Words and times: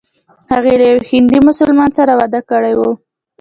هغې 0.51 0.73
له 0.79 0.85
یوه 0.91 1.03
هندي 1.11 1.39
مسلمان 1.49 1.89
سره 1.97 2.11
واده 2.19 2.41
کړی 2.51 2.73
و. 2.75 2.81